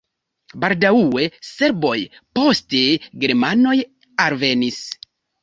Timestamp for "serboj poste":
1.49-2.81